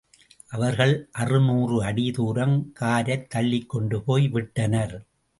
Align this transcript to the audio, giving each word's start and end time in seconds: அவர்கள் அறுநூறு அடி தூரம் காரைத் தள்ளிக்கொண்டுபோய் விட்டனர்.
அவர்கள் 0.49 0.93
அறுநூறு 1.11 1.83
அடி 1.83 2.11
தூரம் 2.11 2.55
காரைத் 2.79 3.27
தள்ளிக்கொண்டுபோய் 3.35 4.29
விட்டனர். 4.29 4.95